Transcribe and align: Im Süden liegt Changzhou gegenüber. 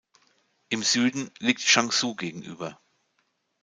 Im 0.69 0.81
Süden 0.81 1.29
liegt 1.37 1.61
Changzhou 1.61 2.15
gegenüber. 2.15 2.79